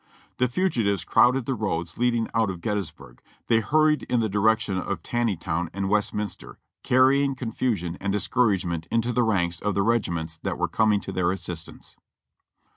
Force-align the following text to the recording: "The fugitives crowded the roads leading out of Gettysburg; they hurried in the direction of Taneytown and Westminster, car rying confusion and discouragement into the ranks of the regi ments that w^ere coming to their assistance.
"The 0.37 0.47
fugitives 0.47 1.03
crowded 1.03 1.45
the 1.45 1.53
roads 1.53 1.95
leading 1.99 2.27
out 2.33 2.49
of 2.49 2.59
Gettysburg; 2.61 3.21
they 3.45 3.59
hurried 3.59 4.01
in 4.09 4.19
the 4.19 4.27
direction 4.29 4.79
of 4.79 5.03
Taneytown 5.03 5.69
and 5.75 5.89
Westminster, 5.89 6.57
car 6.83 7.05
rying 7.05 7.35
confusion 7.37 7.99
and 8.01 8.11
discouragement 8.11 8.87
into 8.89 9.13
the 9.13 9.21
ranks 9.21 9.59
of 9.61 9.75
the 9.75 9.83
regi 9.83 10.09
ments 10.09 10.37
that 10.39 10.55
w^ere 10.55 10.71
coming 10.71 11.01
to 11.01 11.11
their 11.11 11.31
assistance. 11.31 11.97